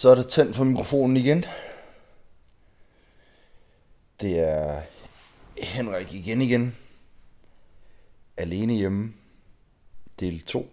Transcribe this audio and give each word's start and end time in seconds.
Så 0.00 0.08
er 0.08 0.14
der 0.14 0.22
tændt 0.22 0.56
for 0.56 0.64
mikrofonen 0.64 1.16
igen. 1.16 1.44
Det 4.20 4.38
er 4.38 4.82
Henrik 5.58 6.12
igen 6.12 6.42
igen. 6.42 6.76
Alene 8.36 8.74
hjemme. 8.74 9.14
Del 10.20 10.40
2. 10.42 10.70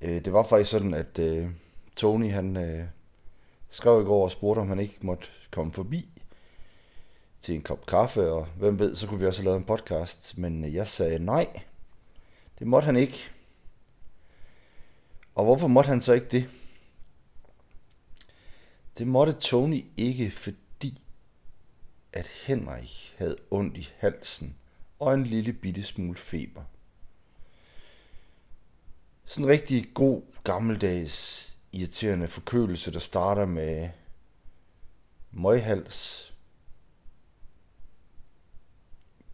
Øh, 0.00 0.24
det 0.24 0.32
var 0.32 0.42
faktisk 0.42 0.70
sådan, 0.70 0.94
at 0.94 1.18
øh, 1.18 1.50
Tony 1.96 2.30
han 2.30 2.56
øh, 2.56 2.84
skrev 3.70 4.00
i 4.00 4.04
går 4.04 4.24
og 4.24 4.30
spurgte, 4.30 4.60
om 4.60 4.68
han 4.68 4.80
ikke 4.80 4.98
måtte 5.00 5.28
komme 5.50 5.72
forbi 5.72 6.08
til 7.40 7.54
en 7.54 7.62
kop 7.62 7.86
kaffe, 7.86 8.32
og 8.32 8.46
hvem 8.46 8.78
ved, 8.78 8.96
så 8.96 9.06
kunne 9.06 9.20
vi 9.20 9.26
også 9.26 9.40
have 9.40 9.44
lavet 9.44 9.58
en 9.58 9.64
podcast. 9.64 10.38
Men 10.38 10.64
øh, 10.64 10.74
jeg 10.74 10.88
sagde 10.88 11.18
nej. 11.18 11.60
Det 12.58 12.66
måtte 12.66 12.86
han 12.86 12.96
ikke. 12.96 13.30
Og 15.34 15.44
hvorfor 15.44 15.66
måtte 15.66 15.88
han 15.88 16.00
så 16.00 16.12
ikke 16.12 16.28
det? 16.28 16.48
Det 18.98 19.06
måtte 19.06 19.32
Tony 19.32 19.84
ikke, 19.96 20.30
fordi 20.30 21.02
at 22.12 22.26
Henrik 22.26 23.14
havde 23.18 23.36
ondt 23.50 23.76
i 23.76 23.88
halsen 23.98 24.56
og 24.98 25.14
en 25.14 25.26
lille 25.26 25.52
bitte 25.52 25.82
smule 25.82 26.18
feber. 26.18 26.62
Sådan 29.24 29.44
en 29.44 29.50
rigtig 29.50 29.90
god 29.94 30.22
gammeldags 30.44 31.46
irriterende 31.72 32.28
forkølelse, 32.28 32.92
der 32.92 32.98
starter 32.98 33.46
med 33.46 33.88
møghals, 35.30 36.34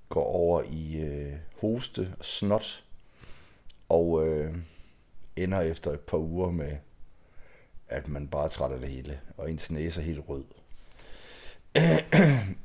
går 0.08 0.24
over 0.24 0.62
i 0.62 0.96
øh, 0.96 1.38
hoste 1.60 2.14
og 2.18 2.24
snot, 2.24 2.84
og 3.88 4.28
øh, 4.28 4.56
ender 5.36 5.60
efter 5.60 5.92
et 5.92 6.00
par 6.00 6.18
uger 6.18 6.50
med, 6.50 6.76
at 7.88 8.08
man 8.08 8.28
bare 8.28 8.48
trætter 8.48 8.78
det 8.78 8.88
hele, 8.88 9.20
og 9.36 9.50
ens 9.50 9.70
næse 9.70 10.00
er 10.00 10.04
helt 10.04 10.24
rød. 10.28 10.44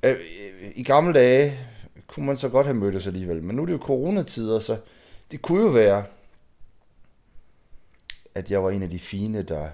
Øh, 0.03 0.11
øh, 0.11 0.71
I 0.75 0.83
gamle 0.83 1.13
dage 1.13 1.59
kunne 2.07 2.25
man 2.25 2.37
så 2.37 2.49
godt 2.49 2.67
have 2.67 2.77
mødtes 2.77 3.07
alligevel, 3.07 3.43
men 3.43 3.55
nu 3.55 3.61
er 3.61 3.65
det 3.65 3.73
jo 3.73 3.77
coronatider, 3.77 4.59
så 4.59 4.77
det 5.31 5.41
kunne 5.41 5.61
jo 5.61 5.67
være, 5.67 6.05
at 8.35 8.51
jeg 8.51 8.63
var 8.63 8.69
en 8.69 8.83
af 8.83 8.89
de 8.89 8.99
fine, 8.99 9.43
der 9.43 9.69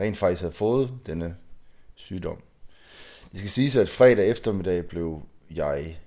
rent 0.00 0.16
faktisk 0.16 0.42
havde 0.42 0.54
fået 0.54 0.90
denne 1.06 1.36
sygdom. 1.94 2.42
Det 3.32 3.38
skal 3.38 3.50
siges, 3.50 3.76
at 3.76 3.88
fredag 3.88 4.30
eftermiddag 4.30 4.86
blev 4.86 5.22
jeg 5.50 5.98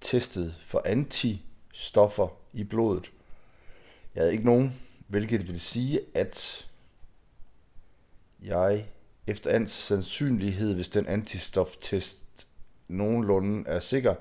testet 0.00 0.54
for 0.66 0.82
antistoffer 0.84 2.28
i 2.52 2.64
blodet. 2.64 3.12
Jeg 4.14 4.20
havde 4.20 4.32
ikke 4.32 4.44
nogen, 4.44 4.80
hvilket 5.06 5.48
vil 5.48 5.60
sige, 5.60 6.00
at 6.14 6.67
jeg 8.42 8.86
efter 9.26 9.54
ans 9.54 9.72
sandsynlighed, 9.72 10.74
hvis 10.74 10.88
den 10.88 11.06
antistoftest 11.06 12.46
nogenlunde 12.88 13.68
er 13.68 13.80
sikker, 13.80 14.14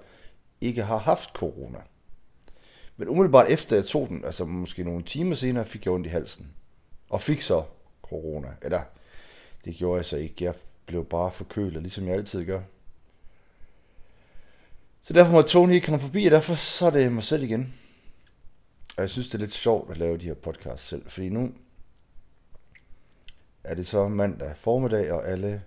ikke 0.61 0.83
har 0.83 0.97
haft 0.97 1.29
corona. 1.29 1.79
Men 2.97 3.07
umiddelbart 3.07 3.49
efter 3.49 3.75
jeg 3.75 3.85
tog 3.85 4.09
den, 4.09 4.25
altså 4.25 4.45
måske 4.45 4.83
nogle 4.83 5.03
timer 5.03 5.35
senere, 5.35 5.65
fik 5.65 5.85
jeg 5.85 5.93
ondt 5.93 6.07
i 6.07 6.09
halsen. 6.09 6.53
Og 7.09 7.21
fik 7.21 7.41
så 7.41 7.63
corona. 8.01 8.47
Eller, 8.61 8.81
det 9.65 9.75
gjorde 9.75 9.97
jeg 9.97 10.05
så 10.05 10.17
ikke. 10.17 10.45
Jeg 10.45 10.53
blev 10.85 11.05
bare 11.05 11.31
forkølet, 11.31 11.81
ligesom 11.81 12.07
jeg 12.07 12.15
altid 12.15 12.45
gør. 12.45 12.61
Så 15.01 15.13
derfor 15.13 15.31
må 15.31 15.41
Tony 15.41 15.73
ikke 15.73 15.85
komme 15.85 15.99
forbi, 15.99 16.25
og 16.25 16.31
derfor 16.31 16.55
så 16.55 16.85
er 16.85 16.89
det 16.89 17.11
mig 17.11 17.23
selv 17.23 17.43
igen. 17.43 17.73
Og 18.97 19.01
jeg 19.01 19.09
synes, 19.09 19.27
det 19.27 19.33
er 19.35 19.39
lidt 19.39 19.53
sjovt 19.53 19.91
at 19.91 19.97
lave 19.97 20.17
de 20.17 20.25
her 20.25 20.33
podcasts 20.33 20.87
selv, 20.87 21.09
fordi 21.09 21.29
nu 21.29 21.51
er 23.67 23.75
det 23.75 23.87
så 23.87 24.07
mandag 24.07 24.57
formiddag, 24.57 25.11
og 25.11 25.27
alle 25.27 25.63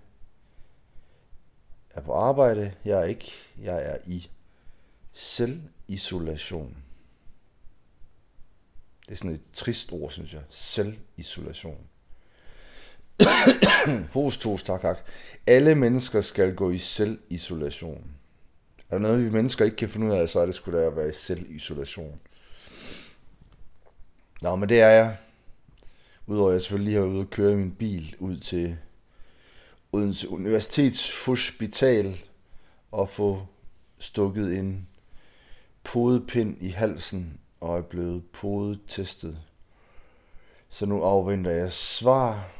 er 1.89 2.01
på 2.01 2.13
arbejde. 2.13 2.73
Jeg 2.85 2.99
er 2.99 3.03
ikke. 3.03 3.31
Jeg 3.61 3.85
er 3.85 3.97
i 4.05 4.29
selvisolation. 5.13 6.77
Det 9.05 9.11
er 9.11 9.15
sådan 9.15 9.31
et 9.31 9.41
trist 9.53 9.91
ord, 9.91 10.11
synes 10.11 10.33
jeg. 10.33 10.41
Selvisolation. 10.49 11.87
Host, 14.13 14.41
tos, 14.41 14.63
tak, 14.63 14.81
tak. 14.81 14.97
Alle 15.47 15.75
mennesker 15.75 16.21
skal 16.21 16.55
gå 16.55 16.71
i 16.71 16.77
selvisolation. 16.77 18.11
Er 18.89 18.95
der 18.95 18.99
noget, 18.99 19.25
vi 19.25 19.29
mennesker 19.29 19.65
ikke 19.65 19.77
kan 19.77 19.89
finde 19.89 20.07
ud 20.07 20.11
af, 20.11 20.29
så 20.29 20.39
er 20.39 20.45
det 20.45 20.55
sgu 20.55 20.71
da 20.71 20.77
at 20.77 20.95
være 20.95 21.09
i 21.09 21.13
selvisolation. 21.13 22.19
Nå, 24.41 24.55
men 24.55 24.69
det 24.69 24.81
er 24.81 24.89
jeg. 24.89 25.17
Udover 26.31 26.49
at 26.49 26.53
jeg 26.53 26.61
selvfølgelig 26.61 26.93
lige 26.93 27.01
har 27.01 27.07
ude 27.07 27.19
og 27.19 27.29
køre 27.29 27.55
min 27.55 27.71
bil 27.71 28.15
ud 28.19 28.37
til 28.37 28.77
Odense 29.91 30.29
Universitetshospital 30.29 32.25
og 32.91 33.09
få 33.09 33.47
stukket 33.99 34.57
en 34.57 34.87
podepind 35.83 36.57
i 36.61 36.69
halsen 36.69 37.39
og 37.59 37.77
er 37.77 37.81
blevet 37.81 38.23
podetestet. 38.33 39.39
Så 40.69 40.85
nu 40.85 41.03
afventer 41.03 41.51
jeg 41.51 41.71
svar. 41.71 42.51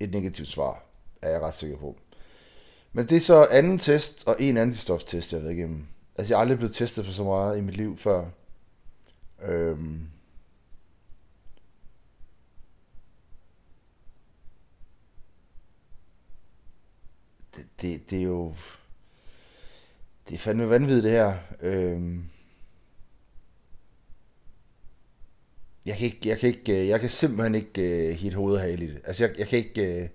Et 0.00 0.10
negativt 0.10 0.48
svar, 0.48 0.84
er 1.22 1.30
jeg 1.30 1.40
ret 1.40 1.54
sikker 1.54 1.76
på. 1.76 1.96
Men 2.92 3.08
det 3.08 3.16
er 3.16 3.20
så 3.20 3.46
anden 3.50 3.78
test 3.78 4.26
og 4.26 4.36
en 4.40 4.56
antistoftest, 4.56 5.32
jeg 5.32 5.40
har 5.40 5.42
været 5.42 5.56
igennem. 5.56 5.86
Altså, 6.16 6.32
jeg 6.32 6.36
er 6.36 6.40
aldrig 6.40 6.58
blevet 6.58 6.74
testet 6.74 7.04
for 7.04 7.12
så 7.12 7.24
meget 7.24 7.58
i 7.58 7.60
mit 7.60 7.76
liv 7.76 7.98
før. 7.98 8.26
Øhm. 9.42 10.08
Det, 17.80 18.10
det, 18.10 18.18
er 18.18 18.22
jo... 18.22 18.54
Det 20.28 20.34
er 20.34 20.38
fandme 20.38 20.70
vanvittigt 20.70 21.04
det 21.04 21.12
her. 21.12 21.36
Øhm. 21.60 22.24
Jeg 25.86 25.96
kan, 25.96 26.06
ikke, 26.06 26.28
jeg, 26.28 26.38
kan 26.38 26.48
ikke, 26.48 26.82
øh, 26.82 26.88
jeg 26.88 27.00
kan 27.00 27.10
simpelthen 27.10 27.54
ikke 27.54 27.82
øh, 27.82 28.10
uh, 28.10 28.16
hit 28.16 28.34
hovedet 28.34 28.62
her 28.62 28.68
i 28.68 28.76
det. 28.76 29.00
Altså, 29.04 29.24
jeg, 29.24 29.38
jeg 29.38 29.48
kan 29.48 29.58
ikke... 29.58 30.02
Uh, 30.02 30.08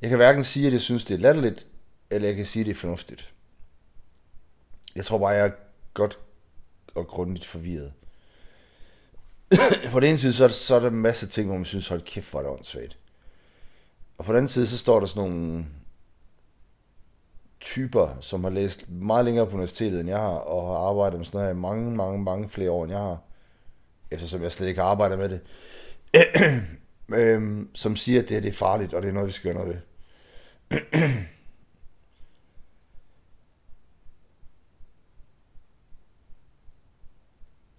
jeg 0.00 0.10
kan 0.10 0.16
hverken 0.16 0.44
sige, 0.44 0.66
at 0.66 0.72
jeg 0.72 0.80
synes, 0.80 1.04
det 1.04 1.14
er 1.14 1.18
latterligt, 1.18 1.66
eller 2.10 2.28
jeg 2.28 2.36
kan 2.36 2.46
sige, 2.46 2.60
at 2.60 2.66
det 2.66 2.72
er 2.72 2.78
fornuftigt. 2.78 3.32
Jeg 4.96 5.04
tror 5.04 5.18
bare, 5.18 5.28
jeg 5.28 5.46
er 5.46 5.50
godt 5.94 6.18
og 6.94 7.06
grundigt 7.06 7.46
forvirret. 7.46 7.92
på 9.90 10.00
den 10.00 10.08
ene 10.08 10.18
side, 10.18 10.32
så 10.32 10.44
er, 10.44 10.48
der, 10.48 10.54
så 10.54 10.74
er 10.74 10.80
der 10.80 10.88
en 10.88 10.94
masse 10.94 11.26
ting, 11.26 11.46
hvor 11.46 11.56
man 11.56 11.64
synes, 11.64 11.88
hold 11.88 12.02
kæft, 12.02 12.30
hvor 12.30 12.40
er 12.40 12.44
det 12.44 12.52
åndssvagt. 12.52 12.98
Og 14.18 14.24
på 14.24 14.32
den 14.32 14.36
anden 14.36 14.48
side, 14.48 14.66
så 14.66 14.78
står 14.78 15.00
der 15.00 15.06
sådan 15.06 15.30
nogle 15.30 15.66
typer, 17.62 18.16
som 18.20 18.44
har 18.44 18.50
læst 18.50 18.90
meget 18.90 19.24
længere 19.24 19.46
på 19.46 19.52
universitetet, 19.52 20.00
end 20.00 20.08
jeg 20.08 20.18
har, 20.18 20.28
og 20.28 20.66
har 20.66 20.88
arbejdet 20.88 21.18
med 21.18 21.26
sådan 21.26 21.38
noget 21.38 21.54
her 21.54 21.58
i 21.58 21.60
mange, 21.60 21.96
mange, 21.96 22.22
mange 22.22 22.48
flere 22.48 22.70
år, 22.70 22.84
end 22.84 22.92
jeg 22.92 23.00
har, 23.00 23.18
eftersom 24.10 24.42
jeg 24.42 24.52
slet 24.52 24.68
ikke 24.68 24.82
arbejder 24.82 25.16
med 25.16 25.28
det, 25.28 25.40
øhm, 27.20 27.74
som 27.74 27.96
siger, 27.96 28.22
at 28.22 28.28
det 28.28 28.34
her 28.34 28.40
det 28.40 28.48
er 28.48 28.52
farligt, 28.52 28.94
og 28.94 29.02
det 29.02 29.08
er 29.08 29.12
noget, 29.12 29.26
vi 29.26 29.32
skal 29.32 29.54
gøre 29.54 29.64
noget 29.64 29.82
ved. 30.70 30.80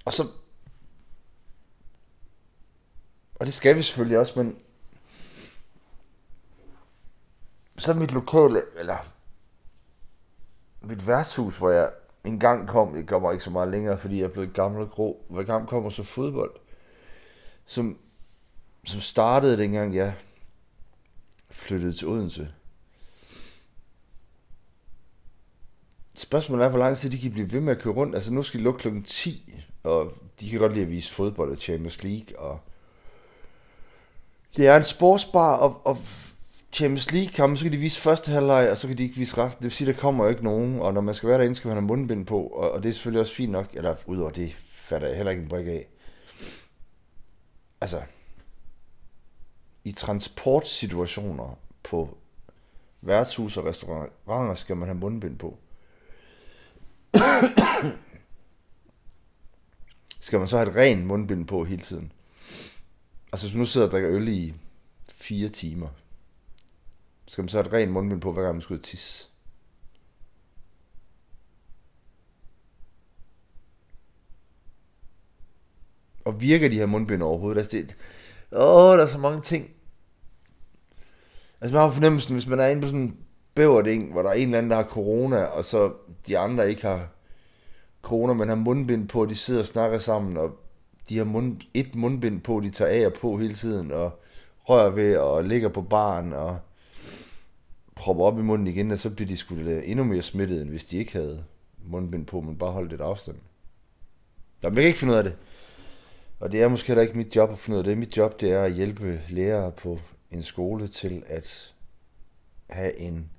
og 0.05 0.13
så 0.13 0.23
og 3.35 3.45
det 3.45 3.53
skal 3.53 3.75
vi 3.75 3.81
selvfølgelig 3.81 4.19
også, 4.19 4.43
men 4.43 4.57
så 7.77 7.93
mit 7.93 8.11
lokale, 8.11 8.61
eller 8.77 9.12
mit 10.83 11.07
værtshus, 11.07 11.57
hvor 11.57 11.69
jeg 11.69 11.91
engang 12.23 12.67
kom, 12.67 12.93
det 12.93 13.07
kommer 13.07 13.31
ikke 13.31 13.43
så 13.43 13.49
meget 13.49 13.69
længere, 13.69 13.99
fordi 13.99 14.17
jeg 14.17 14.23
er 14.23 14.29
blevet 14.29 14.53
gammel 14.53 14.81
og 14.81 14.91
grå, 14.91 15.25
hver 15.29 15.43
jeg 15.47 15.67
kommer 15.67 15.89
så 15.89 16.03
fodbold, 16.03 16.51
som, 17.65 17.97
som 18.85 18.99
startede 18.99 19.57
dengang 19.57 19.95
jeg 19.95 20.13
flyttede 21.49 21.93
til 21.93 22.07
Odense. 22.07 22.49
Spørgsmålet 26.15 26.65
er, 26.65 26.69
hvor 26.69 26.79
lang 26.79 26.97
tid 26.97 27.09
de 27.09 27.19
kan 27.19 27.31
blive 27.31 27.51
ved 27.51 27.59
med 27.59 27.75
at 27.75 27.81
køre 27.81 27.93
rundt. 27.93 28.15
Altså 28.15 28.33
nu 28.33 28.43
skal 28.43 28.59
de 28.59 28.63
lukke 28.63 28.79
klokken 28.79 29.03
10, 29.03 29.63
og 29.83 30.13
de 30.39 30.49
kan 30.49 30.59
godt 30.59 30.73
lide 30.73 30.85
at 30.85 30.91
vise 30.91 31.13
fodbold 31.13 31.51
og 31.51 31.57
Champions 31.57 32.03
League, 32.03 32.39
og 32.39 32.59
det 34.57 34.67
er 34.67 34.77
en 34.77 34.83
sportsbar, 34.83 35.55
og, 35.55 35.81
og 35.85 35.97
Champions 36.73 37.11
League 37.11 37.33
kampen, 37.33 37.57
så 37.57 37.63
kan 37.63 37.71
de 37.71 37.77
vise 37.77 38.01
første 38.01 38.31
halvleg, 38.31 38.71
og 38.71 38.77
så 38.77 38.87
kan 38.87 38.97
de 38.97 39.03
ikke 39.03 39.15
vise 39.15 39.37
resten. 39.37 39.63
Det 39.63 39.63
vil 39.63 39.71
sige, 39.71 39.91
der 39.91 39.99
kommer 39.99 40.23
jo 40.23 40.29
ikke 40.29 40.43
nogen, 40.43 40.79
og 40.79 40.93
når 40.93 41.01
man 41.01 41.15
skal 41.15 41.29
være 41.29 41.37
derinde, 41.37 41.55
skal 41.55 41.67
man 41.67 41.77
have 41.77 41.85
mundbind 41.87 42.25
på, 42.25 42.41
og, 42.43 42.71
og 42.71 42.83
det 42.83 42.89
er 42.89 42.93
selvfølgelig 42.93 43.21
også 43.21 43.35
fint 43.35 43.51
nok, 43.51 43.67
eller 43.73 43.95
udover 44.05 44.31
det 44.31 44.55
fatter 44.71 45.07
jeg 45.07 45.17
heller 45.17 45.31
ikke 45.31 45.43
en 45.43 45.49
brik 45.49 45.67
af. 45.67 45.87
Altså, 47.81 48.01
i 49.83 49.91
transportsituationer 49.91 51.57
på 51.83 52.17
værtshus 53.01 53.57
og 53.57 53.65
restauranter 53.65 54.55
skal 54.55 54.77
man 54.77 54.87
have 54.87 54.97
mundbind 54.97 55.37
på. 55.37 55.57
skal 60.19 60.39
man 60.39 60.47
så 60.47 60.57
have 60.57 60.69
et 60.69 60.75
rent 60.75 61.05
mundbind 61.05 61.47
på 61.47 61.63
hele 61.63 61.81
tiden? 61.81 62.11
Altså 63.31 63.47
hvis 63.47 63.53
man 63.53 63.59
nu 63.59 63.65
sidder 63.65 63.87
og 63.87 63.91
drikker 63.91 64.11
øl 64.11 64.27
i 64.27 64.53
fire 65.07 65.49
timer, 65.49 65.87
skal 67.25 67.41
man 67.41 67.49
så 67.49 67.57
have 67.57 67.67
et 67.67 67.73
rent 67.73 67.91
mundbind 67.91 68.21
på, 68.21 68.31
hver 68.31 68.43
gang 68.43 68.55
man 68.55 68.61
skal 68.61 68.73
ud 68.73 68.79
og 68.79 68.85
tisse. 68.85 69.27
Og 76.25 76.41
virker 76.41 76.69
de 76.69 76.75
her 76.75 76.85
mundbind 76.85 77.23
overhovedet? 77.23 77.59
Altså 77.59 77.77
det, 77.77 77.97
åh, 78.51 78.97
der 78.97 79.03
er 79.03 79.07
så 79.07 79.17
mange 79.17 79.41
ting. 79.41 79.69
Altså 81.61 81.73
man 81.73 81.81
har 81.81 81.91
fornemmelsen, 81.91 82.33
hvis 82.35 82.47
man 82.47 82.59
er 82.59 82.67
inde 82.67 82.81
på 82.81 82.87
sådan 82.87 83.01
en 83.01 83.17
bæverding, 83.55 84.11
hvor 84.11 84.21
der 84.21 84.29
er 84.29 84.33
en 84.33 84.47
eller 84.47 84.57
anden, 84.57 84.69
der 84.71 84.75
har 84.75 84.83
corona, 84.83 85.43
og 85.43 85.65
så 85.65 85.93
de 86.27 86.37
andre 86.37 86.69
ikke 86.69 86.81
har 86.81 87.07
corona, 88.01 88.33
men 88.33 88.49
har 88.49 88.55
mundbind 88.55 89.07
på, 89.07 89.21
og 89.21 89.29
de 89.29 89.35
sidder 89.35 89.59
og 89.59 89.65
snakker 89.65 89.97
sammen, 89.97 90.37
og 90.37 90.57
de 91.09 91.17
har 91.17 91.25
mund, 91.25 91.61
et 91.73 91.95
mundbind 91.95 92.41
på, 92.41 92.59
de 92.59 92.69
tager 92.69 93.01
af 93.01 93.05
og 93.05 93.13
på 93.13 93.37
hele 93.37 93.55
tiden, 93.55 93.91
og 93.91 94.23
rører 94.59 94.89
ved, 94.89 95.17
og 95.17 95.43
ligger 95.43 95.69
på 95.69 95.81
baren, 95.81 96.33
og 96.33 96.59
propper 97.95 98.23
op 98.23 98.39
i 98.39 98.41
munden 98.41 98.67
igen, 98.67 98.91
og 98.91 98.99
så 98.99 99.09
bliver 99.09 99.27
de 99.27 99.37
sgu 99.37 99.55
endnu 99.55 100.03
mere 100.03 100.21
smittet, 100.21 100.61
end 100.61 100.69
hvis 100.69 100.85
de 100.85 100.97
ikke 100.97 101.13
havde 101.13 101.43
mundbind 101.85 102.25
på, 102.25 102.41
men 102.41 102.57
bare 102.57 102.71
holdt 102.71 102.89
lidt 102.89 103.01
afstand. 103.01 103.37
Der 104.61 104.69
man 104.69 104.75
kan 104.75 104.83
ikke 104.83 104.99
finde 104.99 105.13
ud 105.13 105.17
af 105.17 105.23
det. 105.23 105.35
Og 106.39 106.51
det 106.51 106.61
er 106.61 106.67
måske 106.67 106.87
heller 106.87 107.01
ikke 107.01 107.17
mit 107.17 107.35
job 107.35 107.51
at 107.51 107.59
finde 107.59 107.75
ud 107.75 107.79
af 107.79 107.83
det. 107.83 107.97
Mit 107.97 108.17
job 108.17 108.39
det 108.41 108.51
er 108.51 108.63
at 108.63 108.73
hjælpe 108.73 109.21
lærere 109.29 109.71
på 109.71 109.99
en 110.31 110.43
skole 110.43 110.87
til 110.87 111.23
at 111.27 111.73
have 112.69 112.99
en 112.99 113.29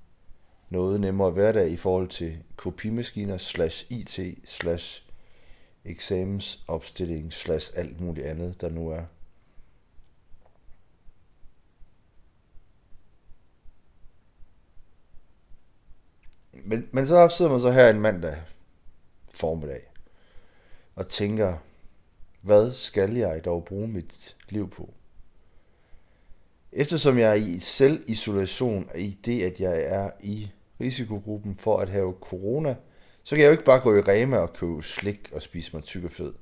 noget 0.71 1.00
nemmere 1.00 1.31
hverdag 1.31 1.71
i 1.71 1.77
forhold 1.77 2.09
til 2.09 2.39
kopimaskiner 2.57 3.39
slash 3.39 3.87
IT 3.91 4.21
slash 4.45 5.03
eksamensopstilling 5.85 7.33
slash 7.33 7.73
alt 7.77 8.00
muligt 8.00 8.27
andet, 8.27 8.61
der 8.61 8.71
nu 8.71 8.89
er. 8.89 9.03
Men, 16.64 16.88
men 16.93 17.06
så 17.06 17.28
sidder 17.28 17.50
man 17.50 17.61
så 17.61 17.70
her 17.70 17.90
en 17.90 18.00
mandag 18.00 18.37
formiddag 19.32 19.81
og 20.94 21.08
tænker, 21.08 21.56
hvad 22.40 22.72
skal 22.72 23.16
jeg 23.16 23.44
dog 23.44 23.64
bruge 23.64 23.88
mit 23.88 24.37
liv 24.49 24.70
på? 24.70 24.94
Eftersom 26.72 27.19
jeg 27.19 27.31
er 27.31 27.34
i 27.34 27.58
selvisolation 27.58 28.90
i 28.94 29.19
det, 29.25 29.43
at 29.43 29.61
jeg 29.61 29.82
er 29.82 30.11
i 30.20 30.50
risikogruppen 30.81 31.56
for 31.56 31.78
at 31.78 31.88
have 31.88 32.14
corona, 32.20 32.76
så 33.22 33.37
kan 33.37 33.43
jeg 33.43 33.46
jo 33.46 33.52
ikke 33.52 33.64
bare 33.64 33.81
gå 33.81 33.96
i 33.96 34.00
Rema 34.00 34.37
og 34.37 34.52
købe 34.52 34.82
slik 34.82 35.31
og 35.32 35.43
spise 35.43 35.70
mig 35.76 35.84
tyk 35.84 36.05
og 36.05 36.11
fed. 36.11 36.32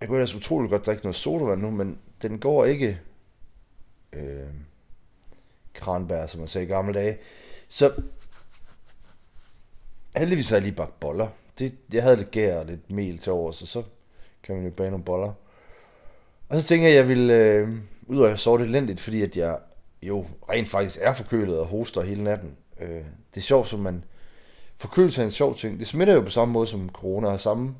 Jeg 0.00 0.08
kunne 0.08 0.18
ellers 0.18 0.34
utroligt 0.34 0.70
godt 0.70 0.86
drikke 0.86 1.02
noget 1.02 1.16
sodavand 1.16 1.60
nu, 1.60 1.70
men 1.70 1.98
den 2.22 2.38
går 2.38 2.64
ikke 2.64 3.00
øh, 4.12 4.48
kranbær, 5.74 6.26
som 6.26 6.40
man 6.40 6.48
sagde 6.48 6.66
i 6.66 6.70
gamle 6.70 6.94
dage. 6.94 7.18
Så 7.68 7.92
heldigvis 10.16 10.48
har 10.48 10.56
jeg 10.56 10.62
lige 10.62 10.74
bagt 10.74 11.00
boller. 11.00 11.28
Det, 11.58 11.74
jeg 11.92 12.02
havde 12.02 12.16
lidt 12.16 12.30
gær 12.30 12.58
og 12.58 12.66
lidt 12.66 12.90
mel 12.90 13.18
til 13.18 13.32
over, 13.32 13.52
så 13.52 13.66
så 13.66 13.82
kan 14.42 14.54
man 14.54 14.64
jo 14.64 14.70
bage 14.70 14.90
nogle 14.90 15.04
boller. 15.04 15.32
Og 16.48 16.62
så 16.62 16.68
tænker 16.68 16.88
jeg, 16.88 16.96
at 16.96 17.00
jeg 17.00 17.08
ville, 17.08 17.34
øh, 17.34 17.68
ud 18.06 18.24
at 18.24 18.38
sove 18.38 18.58
det 18.58 18.66
elendigt, 18.66 19.00
fordi 19.00 19.22
at 19.22 19.36
jeg 19.36 19.58
jo 20.02 20.26
rent 20.48 20.68
faktisk 20.68 20.98
er 21.00 21.14
forkølet 21.14 21.58
og 21.58 21.66
hoster 21.66 22.02
hele 22.02 22.24
natten. 22.24 22.56
Øh, 22.80 23.04
det 23.34 23.36
er 23.36 23.40
sjovt, 23.40 23.68
som 23.68 23.80
man... 23.80 24.04
Forkølelse 24.76 25.20
er 25.20 25.24
en 25.24 25.30
sjov 25.30 25.56
ting. 25.56 25.78
Det 25.78 25.86
smitter 25.86 26.14
jo 26.14 26.20
på 26.20 26.30
samme 26.30 26.52
måde 26.52 26.66
som 26.66 26.88
corona, 26.88 27.28
og 27.28 27.40
samme 27.40 27.74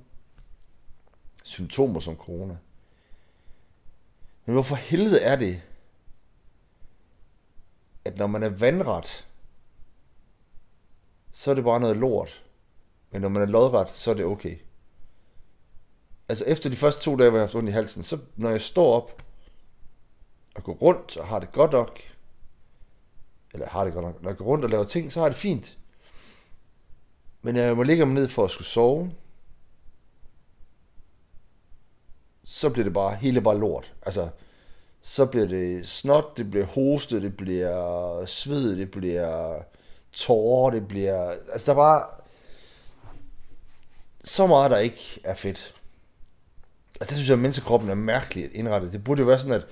symptomer 1.44 2.00
som 2.00 2.16
corona. 2.16 2.56
Men 4.46 4.52
hvorfor 4.52 4.74
helvede 4.74 5.20
er 5.20 5.36
det, 5.36 5.62
at 8.04 8.18
når 8.18 8.26
man 8.26 8.42
er 8.42 8.48
vandret, 8.48 9.26
så 11.32 11.50
er 11.50 11.54
det 11.54 11.64
bare 11.64 11.80
noget 11.80 11.96
lort. 11.96 12.42
Men 13.10 13.22
når 13.22 13.28
man 13.28 13.42
er 13.42 13.46
lodret, 13.46 13.90
så 13.90 14.10
er 14.10 14.14
det 14.14 14.24
okay. 14.24 14.58
Altså 16.28 16.44
efter 16.44 16.70
de 16.70 16.76
første 16.76 17.02
to 17.02 17.16
dage, 17.16 17.30
hvor 17.30 17.38
jeg 17.38 17.42
har 17.42 17.46
haft 17.46 17.54
ondt 17.54 17.68
i 17.68 17.72
halsen, 17.72 18.02
så 18.02 18.18
når 18.36 18.50
jeg 18.50 18.60
står 18.60 18.94
op 18.94 19.22
og 20.54 20.64
går 20.64 20.72
rundt 20.72 21.16
og 21.16 21.26
har 21.26 21.40
det 21.40 21.52
godt 21.52 21.72
nok, 21.72 22.00
eller 23.52 23.68
har 23.68 23.84
det 23.84 23.94
godt 23.94 24.04
nok, 24.04 24.22
når 24.22 24.30
jeg 24.30 24.36
går 24.36 24.44
rundt 24.44 24.64
og 24.64 24.70
laver 24.70 24.84
ting, 24.84 25.12
så 25.12 25.20
har 25.20 25.28
det 25.28 25.36
fint. 25.36 25.78
Men 27.42 27.54
når 27.54 27.62
jeg 27.62 27.76
må 27.76 27.82
ligge 27.82 28.06
mig 28.06 28.14
ned 28.14 28.28
for 28.28 28.44
at 28.44 28.50
skulle 28.50 28.68
sove, 28.68 29.12
så 32.44 32.70
bliver 32.70 32.84
det 32.84 32.92
bare, 32.92 33.14
hele 33.14 33.40
bare 33.40 33.58
lort. 33.58 33.94
Altså, 34.02 34.28
så 35.02 35.26
bliver 35.26 35.46
det 35.46 35.88
snot, 35.88 36.36
det 36.36 36.50
bliver 36.50 36.66
hoste, 36.66 37.22
det 37.22 37.36
bliver 37.36 38.24
sved, 38.26 38.76
det 38.76 38.90
bliver 38.90 39.62
tårer, 40.12 40.70
det 40.70 40.88
bliver... 40.88 41.30
Altså, 41.52 41.66
der 41.66 41.72
er 41.72 41.82
bare 41.82 42.06
så 44.24 44.46
meget, 44.46 44.70
der 44.70 44.78
ikke 44.78 45.20
er 45.24 45.34
fedt. 45.34 45.74
Altså, 47.00 47.10
det 47.10 47.16
synes 47.16 47.28
jeg, 47.28 47.34
at 47.34 47.38
menneskekroppen 47.42 47.90
er 47.90 47.94
mærkeligt 47.94 48.54
indrettet. 48.54 48.92
Det 48.92 49.04
burde 49.04 49.20
jo 49.20 49.26
være 49.26 49.40
sådan, 49.40 49.62
at 49.62 49.66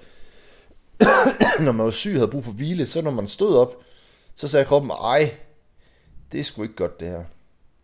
når 1.65 1.73
man 1.73 1.85
var 1.85 1.91
syg 1.91 2.11
og 2.11 2.17
havde 2.17 2.31
brug 2.31 2.45
for 2.45 2.53
hvile, 2.53 2.87
så 2.87 3.03
når 3.03 3.11
man 3.11 3.27
stod 3.27 3.57
op, 3.57 3.75
så 4.35 4.49
sagde 4.49 4.67
kroppen, 4.67 4.91
ej, 4.91 5.35
det 6.33 6.41
er 6.41 6.45
sgu 6.45 6.63
ikke 6.63 6.75
godt 6.75 7.01
det 7.01 7.09
her. 7.09 7.25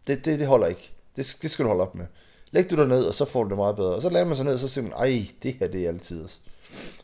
Det, 0.06 0.24
det, 0.24 0.38
det 0.38 0.46
holder 0.46 0.66
ikke. 0.66 0.92
Det, 1.16 1.38
det 1.42 1.50
skal 1.50 1.64
du 1.64 1.68
holde 1.68 1.82
op 1.82 1.94
med. 1.94 2.06
Læg 2.50 2.70
du 2.70 2.76
dig 2.76 2.86
ned, 2.86 3.04
og 3.04 3.14
så 3.14 3.24
får 3.24 3.42
du 3.44 3.48
det 3.48 3.56
meget 3.56 3.76
bedre. 3.76 3.94
Og 3.94 4.02
så 4.02 4.08
lader 4.08 4.26
man 4.26 4.36
sig 4.36 4.44
ned, 4.44 4.54
og 4.54 4.60
så 4.60 4.68
siger 4.68 4.82
man, 4.82 4.92
ej, 4.92 5.28
det 5.42 5.54
her 5.54 5.68
det 5.68 5.84
er 5.84 5.88
altid. 5.88 6.28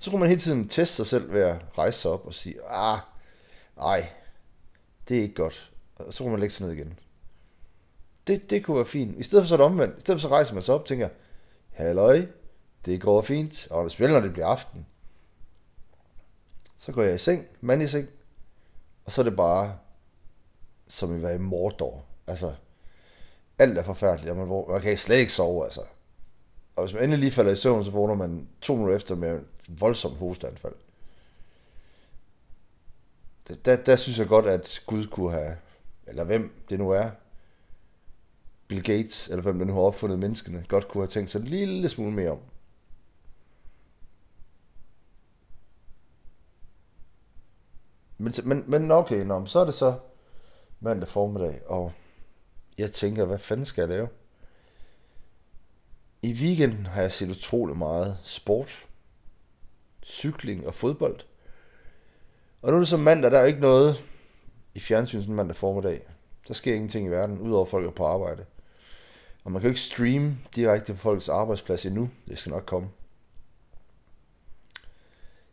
Så 0.00 0.10
kunne 0.10 0.20
man 0.20 0.28
hele 0.28 0.40
tiden 0.40 0.68
teste 0.68 0.96
sig 0.96 1.06
selv 1.06 1.32
ved 1.32 1.42
at 1.42 1.56
rejse 1.78 2.00
sig 2.00 2.10
op 2.10 2.26
og 2.26 2.34
sige, 2.34 2.54
ah, 2.68 2.98
ej, 3.80 4.08
det 5.08 5.18
er 5.18 5.22
ikke 5.22 5.34
godt. 5.34 5.72
Og 5.96 6.14
så 6.14 6.24
kunne 6.24 6.30
man 6.30 6.40
lægge 6.40 6.54
sig 6.54 6.66
ned 6.66 6.74
igen. 6.74 6.98
Det, 8.26 8.50
det 8.50 8.64
kunne 8.64 8.76
være 8.76 8.86
fint. 8.86 9.18
I 9.18 9.22
stedet 9.22 9.44
for 9.44 9.48
så 9.48 9.56
det 9.56 9.64
omvendt. 9.64 9.98
I 9.98 10.00
stedet 10.00 10.20
for 10.20 10.28
så 10.28 10.34
rejser 10.34 10.54
man 10.54 10.62
sig 10.62 10.74
op 10.74 10.80
og 10.80 10.86
tænker, 10.86 11.08
halløj, 11.70 12.26
det 12.84 13.00
går 13.00 13.22
fint. 13.22 13.66
Og 13.70 13.84
det 13.84 13.92
spiller, 13.92 14.14
når 14.14 14.20
det 14.20 14.32
bliver 14.32 14.46
aften. 14.46 14.86
Så 16.78 16.92
går 16.92 17.02
jeg 17.02 17.14
i 17.14 17.18
seng, 17.18 17.46
mand 17.60 17.82
i 17.82 17.86
seng, 17.86 18.08
og 19.04 19.12
så 19.12 19.20
er 19.20 19.24
det 19.24 19.36
bare 19.36 19.78
som 20.88 21.18
i 21.18 21.22
være 21.22 21.34
i 21.34 21.38
Mordor. 21.38 22.04
Altså, 22.26 22.54
alt 23.62 23.78
er 23.78 23.82
forfærdeligt, 23.82 24.30
og 24.30 24.36
man, 24.36 24.64
man 24.68 24.80
kan 24.80 24.98
slet 24.98 25.16
ikke 25.18 25.32
sove, 25.32 25.64
altså. 25.64 25.80
Og 26.76 26.84
hvis 26.84 26.94
man 26.94 27.02
endelig 27.02 27.18
lige 27.18 27.32
falder 27.32 27.52
i 27.52 27.56
søvn, 27.56 27.84
så 27.84 27.90
vågner 27.90 28.14
man 28.14 28.48
to 28.60 28.74
minutter 28.74 28.96
efter 28.96 29.14
med 29.14 29.30
en 29.68 29.80
voldsom 29.80 30.16
hosteanfald. 30.16 30.74
Der, 33.64 33.76
der 33.76 33.96
synes 33.96 34.18
jeg 34.18 34.28
godt, 34.28 34.46
at 34.46 34.82
Gud 34.86 35.06
kunne 35.06 35.32
have, 35.32 35.56
eller 36.06 36.24
hvem 36.24 36.64
det 36.68 36.78
nu 36.78 36.90
er, 36.90 37.10
Bill 38.68 38.82
Gates, 38.82 39.28
eller 39.28 39.42
hvem 39.42 39.58
der 39.58 39.66
nu 39.66 39.72
har 39.72 39.80
opfundet 39.80 40.18
menneskene, 40.18 40.64
godt 40.68 40.88
kunne 40.88 41.02
have 41.02 41.08
tænkt 41.08 41.30
sig 41.30 41.40
en 41.40 41.46
lille 41.46 41.88
smule 41.88 42.12
mere 42.12 42.30
om. 42.30 42.38
Men, 48.18 48.34
men, 48.44 48.64
men 48.66 48.90
okay, 48.90 49.24
nå, 49.24 49.46
så 49.46 49.58
er 49.58 49.64
det 49.64 49.74
så 49.74 49.94
mandag 50.80 51.08
formiddag, 51.08 51.60
og 51.66 51.92
jeg 52.78 52.92
tænker, 52.92 53.24
hvad 53.24 53.38
fanden 53.38 53.66
skal 53.66 53.82
jeg 53.82 53.88
lave? 53.88 54.08
I 56.22 56.32
weekenden 56.32 56.86
har 56.86 57.02
jeg 57.02 57.12
set 57.12 57.30
utrolig 57.30 57.76
meget 57.76 58.18
sport, 58.24 58.86
cykling 60.04 60.66
og 60.66 60.74
fodbold. 60.74 61.20
Og 62.62 62.70
nu 62.70 62.74
er 62.76 62.78
det 62.78 62.88
så 62.88 62.96
mandag, 62.96 63.30
der 63.30 63.38
er 63.38 63.44
ikke 63.44 63.60
noget 63.60 64.04
i 64.74 64.80
fjernsynet 64.80 65.24
sådan 65.24 65.36
mandag 65.36 65.56
formiddag. 65.56 66.00
Der 66.48 66.54
sker 66.54 66.74
ingenting 66.74 67.06
i 67.06 67.10
verden, 67.10 67.38
udover 67.38 67.66
folk 67.66 67.86
er 67.86 67.90
på 67.90 68.06
arbejde. 68.06 68.44
Og 69.44 69.52
man 69.52 69.60
kan 69.60 69.68
jo 69.68 69.70
ikke 69.70 69.80
streame 69.80 70.38
direkte 70.56 70.92
på 70.92 70.98
folks 70.98 71.28
arbejdsplads 71.28 71.86
endnu. 71.86 72.10
Det 72.28 72.38
skal 72.38 72.50
nok 72.50 72.66
komme. 72.66 72.88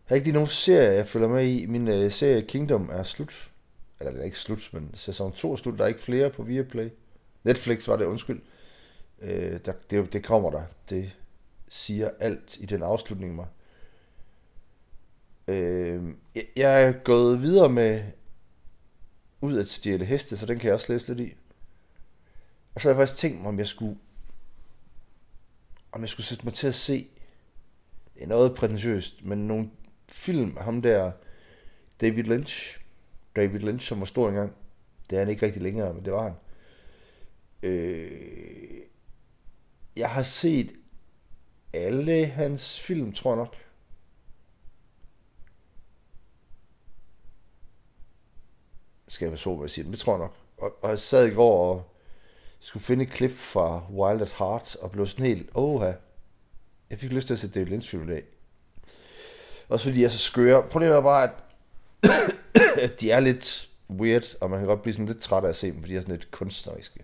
Jeg 0.10 0.14
har 0.14 0.16
ikke 0.16 0.28
lige 0.28 0.34
nogen 0.34 0.48
serie, 0.48 0.92
jeg 0.92 1.08
følger 1.08 1.28
med 1.28 1.48
i. 1.48 1.66
Min 1.66 1.88
øh, 1.88 2.12
serie 2.12 2.42
Kingdom 2.42 2.90
er 2.92 3.04
slut. 3.04 3.52
Eller 4.00 4.12
det 4.12 4.20
er 4.20 4.26
ikke 4.26 4.40
slut, 4.40 4.70
men 4.74 4.92
sæson 4.94 5.32
2 5.32 5.52
er 5.52 5.56
slut. 5.56 5.78
Der 5.78 5.84
er 5.84 5.88
ikke 5.88 6.02
flere 6.02 6.30
på 6.30 6.44
Viaplay. 6.44 6.90
Netflix 7.43 7.88
var 7.88 7.98
det, 7.98 8.05
undskyld. 8.05 8.41
Øh, 9.22 9.60
der, 9.65 9.74
det, 9.89 10.13
det 10.13 10.24
kommer 10.24 10.51
der. 10.51 10.63
Det 10.89 11.12
siger 11.69 12.10
alt 12.19 12.58
i 12.60 12.65
den 12.65 12.84
afslutning 12.84 13.36
mig. 13.36 13.48
Øh, 15.48 16.03
jeg, 16.36 16.43
jeg 16.55 16.84
er 16.84 16.91
gået 16.91 17.41
videre 17.41 17.69
med 17.69 18.03
ud 19.41 19.58
at 19.58 19.67
stjæle 19.67 20.05
heste, 20.05 20.38
så 20.38 20.46
den 20.46 20.60
kan 20.60 20.67
jeg 20.67 20.75
også 20.75 20.93
læse 20.93 21.08
lidt 21.08 21.19
i. 21.29 21.36
Og 22.75 22.81
så 22.81 22.88
har 22.88 22.96
jeg 22.96 23.08
faktisk 23.08 23.22
tænkt 23.22 23.41
mig, 23.41 23.48
om 23.48 23.60
jeg 23.60 23.67
skulle, 23.67 23.98
om 25.91 26.01
jeg 26.01 26.10
skulle 26.10 26.27
sætte 26.27 26.46
mig 26.46 26.53
til 26.53 26.67
at 26.67 26.75
se, 26.75 27.08
det 28.13 28.24
er 28.24 28.27
noget 28.27 28.55
prætentiøst, 28.55 29.25
men 29.25 29.48
nogle 29.48 29.69
film 30.08 30.58
af 30.58 30.63
ham 30.63 30.81
der, 30.81 31.12
David 32.01 32.24
Lynch. 32.24 32.79
David 33.36 33.60
Lynch, 33.60 33.88
som 33.88 34.00
var 34.00 34.05
stor 34.05 34.29
engang. 34.29 34.53
Det 35.10 35.15
er 35.15 35.19
han 35.19 35.29
ikke 35.29 35.46
rigtig 35.46 35.62
længere, 35.62 35.93
men 35.93 36.05
det 36.05 36.13
var 36.13 36.24
han. 36.24 36.34
Øh, 37.63 38.82
jeg 39.96 40.10
har 40.10 40.24
set 40.24 40.72
alle 41.74 42.25
hans 42.25 42.80
film, 42.80 43.13
tror 43.13 43.32
jeg 43.32 43.38
nok. 43.38 43.56
Skal 49.08 49.25
jeg 49.25 49.32
passe 49.32 49.44
på, 49.44 49.56
hvad 49.56 49.63
jeg 49.63 49.70
siger, 49.70 49.86
men 49.86 49.92
det 49.92 50.00
tror 50.00 50.13
jeg 50.13 50.20
nok. 50.20 50.36
Og, 50.58 50.84
og 50.84 50.89
jeg 50.89 51.00
sad 51.00 51.28
i 51.28 51.34
går 51.34 51.74
og 51.74 51.96
skulle 52.60 52.84
finde 52.84 53.04
et 53.04 53.12
klip 53.12 53.32
fra 53.32 53.92
Wild 53.92 54.22
at 54.22 54.34
Heart, 54.38 54.75
og 54.75 54.92
blev 54.92 55.08
sådan 55.08 55.25
helt, 55.25 55.50
åh 55.56 55.94
jeg 56.89 57.00
fik 57.00 57.12
lyst 57.12 57.28
til 57.28 57.34
at 57.34 57.39
se 57.39 57.50
David 57.50 57.68
Lynch 57.68 57.89
film 57.89 58.10
i 58.10 58.12
dag. 58.12 58.24
Også 59.70 59.86
fordi 59.86 60.00
jeg 60.00 60.06
er 60.06 60.10
så 60.10 60.18
skøre. 60.18 60.63
Problemet 60.63 60.96
er 60.96 61.01
bare, 61.01 61.24
at, 61.24 61.32
at 62.84 63.01
de 63.01 63.12
er 63.12 63.20
lidt 63.20 63.70
weird, 63.89 64.24
og 64.42 64.50
man 64.50 64.60
kan 64.60 64.68
godt 64.68 64.82
blive 64.82 64.94
sådan 64.94 65.06
lidt 65.06 65.22
træt 65.22 65.44
af 65.44 65.50
at 65.50 65.56
se 65.56 65.72
dem, 65.72 65.80
fordi 65.80 65.94
de 65.94 65.98
er 65.98 66.01
sådan 66.01 66.16
lidt 66.16 66.32
kunstneriske. 66.32 67.04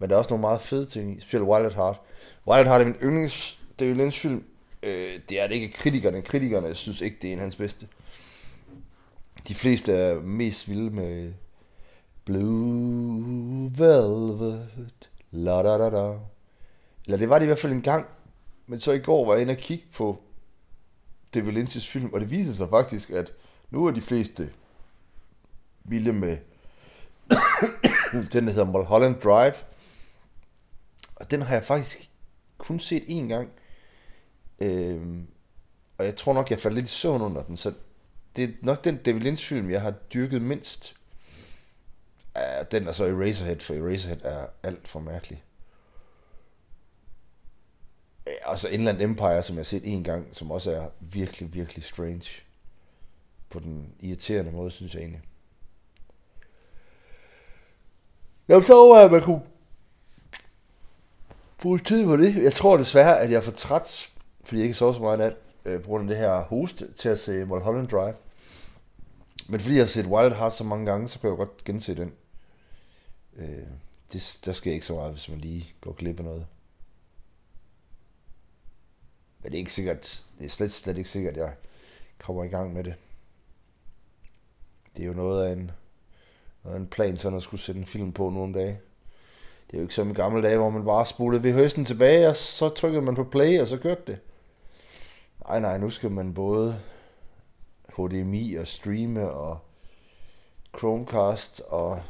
Men 0.00 0.10
der 0.10 0.14
er 0.14 0.18
også 0.18 0.30
nogle 0.30 0.40
meget 0.40 0.60
fede 0.60 0.86
ting 0.86 1.16
i, 1.16 1.20
specielt 1.20 1.44
Wild 1.44 1.66
at 1.66 1.74
Heart. 1.74 2.00
Wild 2.46 2.60
at 2.60 2.66
Heart 2.66 2.80
er 2.80 2.84
min 2.84 2.94
yndlings 2.94 3.60
David 3.80 3.94
Lynch 3.94 4.20
film. 4.20 4.44
Øh, 4.82 5.20
det 5.28 5.40
er 5.40 5.46
det 5.46 5.54
ikke 5.54 5.72
kritikerne. 5.72 6.22
Kritikerne 6.22 6.74
synes 6.74 7.00
ikke, 7.00 7.16
det 7.22 7.28
er 7.28 7.32
en 7.32 7.38
af 7.38 7.42
hans 7.42 7.56
bedste. 7.56 7.88
De 9.48 9.54
fleste 9.54 9.92
er 9.92 10.20
mest 10.20 10.70
vilde 10.70 10.90
med 10.90 11.32
Blue 12.24 13.72
Velvet. 13.78 14.68
La 15.30 15.62
da 15.62 15.78
da 15.78 15.90
da. 15.90 16.18
Eller 17.06 17.18
det 17.18 17.28
var 17.28 17.38
det 17.38 17.44
i 17.44 17.46
hvert 17.46 17.58
fald 17.58 17.72
en 17.72 17.82
gang. 17.82 18.06
Men 18.66 18.80
så 18.80 18.92
i 18.92 18.98
går 18.98 19.26
var 19.26 19.32
jeg 19.32 19.42
inde 19.42 19.52
og 19.52 19.56
kigge 19.56 19.84
på 19.94 20.22
David 21.34 21.52
Lynch's 21.52 21.88
film, 21.88 22.12
og 22.12 22.20
det 22.20 22.30
viser 22.30 22.52
sig 22.52 22.68
faktisk, 22.70 23.10
at 23.10 23.32
nu 23.70 23.86
er 23.86 23.90
de 23.90 24.00
fleste 24.00 24.50
vilde 25.84 26.12
med 26.12 26.36
den, 28.32 28.46
der 28.46 28.52
hedder 28.52 28.64
Mulholland 28.64 29.20
Drive. 29.20 29.54
Og 31.20 31.30
den 31.30 31.42
har 31.42 31.54
jeg 31.54 31.64
faktisk 31.64 32.10
kun 32.58 32.80
set 32.80 33.02
én 33.02 33.28
gang. 33.28 33.50
Øhm, 34.58 35.26
og 35.98 36.04
jeg 36.04 36.16
tror 36.16 36.32
nok, 36.32 36.50
jeg 36.50 36.60
faldt 36.60 36.74
lidt 36.76 36.86
i 36.86 36.90
søvn 36.90 37.22
under 37.22 37.42
den, 37.42 37.56
så 37.56 37.72
det 38.36 38.44
er 38.44 38.48
nok 38.62 38.84
den 38.84 38.96
David 38.96 39.20
Lynch 39.20 39.48
film, 39.48 39.70
jeg 39.70 39.80
har 39.80 39.90
dyrket 39.90 40.42
mindst. 40.42 40.96
Uh, 42.36 42.66
den 42.70 42.86
er 42.86 42.92
så 42.92 43.04
Eraserhead, 43.04 43.60
for 43.60 43.74
Eraserhead 43.74 44.20
er 44.22 44.46
alt 44.62 44.88
for 44.88 45.00
mærkelig. 45.00 45.44
Og 48.44 48.58
så 48.58 48.68
Inland 48.68 49.02
Empire, 49.02 49.42
som 49.42 49.56
jeg 49.56 49.60
har 49.60 49.64
set 49.64 49.92
en 49.92 50.04
gang, 50.04 50.36
som 50.36 50.50
også 50.50 50.70
er 50.70 50.88
virkelig, 51.00 51.54
virkelig 51.54 51.84
strange. 51.84 52.42
På 53.48 53.58
den 53.58 53.94
irriterende 54.00 54.52
måde, 54.52 54.70
synes 54.70 54.94
jeg 54.94 55.00
egentlig. 55.00 55.22
Jamen, 58.48 58.62
så 58.62 58.78
over, 58.78 58.98
at 58.98 59.12
man 59.12 59.22
kunne 59.22 59.42
bruge 61.60 61.78
tid 61.78 62.04
på 62.04 62.16
det. 62.16 62.42
Jeg 62.42 62.52
tror 62.52 62.76
desværre, 62.76 63.20
at 63.20 63.30
jeg 63.30 63.36
er 63.36 63.40
for 63.40 63.50
træt, 63.50 64.10
fordi 64.44 64.56
jeg 64.56 64.64
ikke 64.64 64.78
sov 64.78 64.94
så 64.94 65.00
meget 65.00 65.18
nat, 65.18 65.36
øh, 65.64 65.82
på 65.82 65.88
grund 65.88 66.02
af 66.02 66.08
det 66.08 66.16
her 66.16 66.42
hoste, 66.42 66.92
til 66.92 67.08
at 67.08 67.18
se 67.18 67.44
Mulholland 67.44 67.88
Drive. 67.88 68.14
Men 69.48 69.60
fordi 69.60 69.74
jeg 69.74 69.82
har 69.82 69.86
set 69.88 70.06
Wild 70.06 70.32
Heart 70.32 70.54
så 70.54 70.64
mange 70.64 70.86
gange, 70.86 71.08
så 71.08 71.20
kan 71.20 71.30
jeg 71.30 71.36
godt 71.36 71.64
gense 71.64 71.96
den. 71.96 72.12
Øh, 73.36 73.66
det, 74.12 74.38
der 74.44 74.52
sker 74.52 74.72
ikke 74.72 74.86
så 74.86 74.94
meget, 74.94 75.12
hvis 75.12 75.28
man 75.28 75.38
lige 75.38 75.74
går 75.80 75.92
glip 75.92 76.18
af 76.18 76.24
noget. 76.24 76.46
Men 79.42 79.52
det 79.52 79.58
er 79.58 79.60
ikke 79.60 79.74
sikkert, 79.74 80.24
det 80.38 80.44
er 80.44 80.48
slet, 80.48 80.72
slet 80.72 80.98
ikke 80.98 81.10
sikkert, 81.10 81.34
at 81.34 81.40
jeg 81.40 81.52
kommer 82.18 82.44
i 82.44 82.48
gang 82.48 82.72
med 82.72 82.84
det. 82.84 82.94
Det 84.96 85.02
er 85.02 85.06
jo 85.06 85.12
noget 85.12 85.46
af 85.46 85.52
en, 85.52 85.70
noget 86.64 86.76
af 86.76 86.80
en 86.80 86.86
plan, 86.86 87.16
sådan 87.16 87.36
at 87.36 87.42
skulle 87.42 87.60
sætte 87.60 87.80
en 87.80 87.86
film 87.86 88.12
på 88.12 88.30
nogle 88.30 88.54
dage. 88.54 88.80
Det 89.70 89.76
er 89.76 89.80
jo 89.80 89.82
ikke 89.82 89.94
som 89.94 90.10
i 90.10 90.14
gamle 90.14 90.42
dage, 90.42 90.56
hvor 90.58 90.70
man 90.70 90.84
bare 90.84 91.06
spolede 91.06 91.42
ved 91.42 91.52
høsten 91.52 91.84
tilbage, 91.84 92.28
og 92.28 92.36
så 92.36 92.68
trykkede 92.68 93.02
man 93.02 93.14
på 93.14 93.24
play, 93.24 93.60
og 93.60 93.68
så 93.68 93.76
kørte 93.76 94.02
det. 94.06 94.18
Nej, 95.48 95.60
nej, 95.60 95.78
nu 95.78 95.90
skal 95.90 96.10
man 96.10 96.34
både 96.34 96.80
HDMI 97.96 98.54
og 98.54 98.66
streame 98.66 99.30
og 99.30 99.58
Chromecast 100.78 101.60
og 101.60 102.02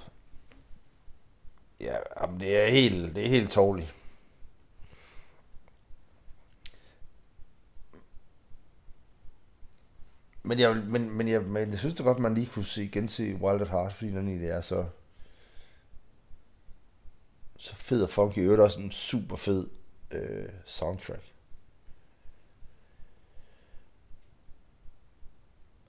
ja, 1.81 1.97
jamen 2.21 2.41
det 2.41 2.57
er 2.57 2.67
helt, 2.67 3.17
det 3.17 3.25
er 3.25 3.29
helt 3.29 3.51
tårligt. 3.51 3.95
Men 10.43 10.59
jeg, 10.59 10.77
men, 10.77 11.11
men, 11.11 11.29
jeg, 11.29 11.43
men 11.43 11.71
jeg 11.71 11.79
synes 11.79 11.95
det 11.95 12.05
godt, 12.05 12.19
man 12.19 12.35
lige 12.35 12.47
kunne 12.47 12.65
se, 12.65 12.89
gense 12.93 13.35
Wild 13.35 13.61
at 13.61 13.69
Heart, 13.69 13.93
fordi 13.93 14.11
den 14.11 14.29
egentlig 14.29 14.49
er 14.49 14.61
så, 14.61 14.85
så 17.61 17.75
fed 17.75 18.03
og 18.03 18.11
funky. 18.11 18.41
Det 18.41 18.59
er 18.59 18.63
også 18.63 18.81
en 18.81 18.93
super 18.93 19.37
fed 19.37 19.69
øh, 20.11 20.49
soundtrack. 20.65 21.33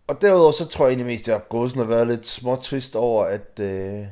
Og 0.07 0.21
derudover 0.21 0.51
så 0.51 0.67
tror 0.67 0.85
jeg 0.85 0.89
egentlig 0.89 1.05
mest, 1.05 1.23
at 1.23 1.27
jeg 1.27 1.35
har 1.35 1.45
gået 1.49 1.71
sådan 1.71 1.83
og 1.83 1.89
været 1.89 2.07
lidt 2.07 2.27
små 2.27 2.55
trist 2.55 2.95
over, 2.95 3.25
at, 3.25 3.59
øh, 3.59 4.07